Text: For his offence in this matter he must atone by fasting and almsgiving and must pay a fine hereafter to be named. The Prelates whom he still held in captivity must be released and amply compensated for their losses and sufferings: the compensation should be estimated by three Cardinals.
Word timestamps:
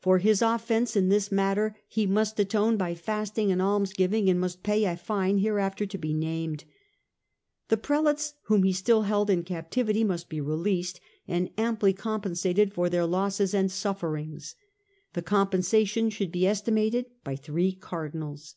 For 0.00 0.18
his 0.18 0.42
offence 0.42 0.96
in 0.96 1.08
this 1.08 1.30
matter 1.30 1.76
he 1.86 2.04
must 2.04 2.40
atone 2.40 2.76
by 2.76 2.96
fasting 2.96 3.52
and 3.52 3.62
almsgiving 3.62 4.28
and 4.28 4.40
must 4.40 4.64
pay 4.64 4.82
a 4.82 4.96
fine 4.96 5.38
hereafter 5.38 5.86
to 5.86 5.96
be 5.96 6.12
named. 6.12 6.64
The 7.68 7.76
Prelates 7.76 8.34
whom 8.46 8.64
he 8.64 8.72
still 8.72 9.02
held 9.02 9.30
in 9.30 9.44
captivity 9.44 10.02
must 10.02 10.28
be 10.28 10.40
released 10.40 10.98
and 11.28 11.48
amply 11.56 11.92
compensated 11.92 12.74
for 12.74 12.90
their 12.90 13.06
losses 13.06 13.54
and 13.54 13.70
sufferings: 13.70 14.56
the 15.12 15.22
compensation 15.22 16.10
should 16.10 16.32
be 16.32 16.44
estimated 16.44 17.06
by 17.22 17.36
three 17.36 17.72
Cardinals. 17.72 18.56